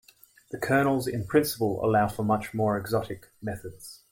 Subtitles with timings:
[0.49, 4.01] The kernels in principle allow for much more exotic methods.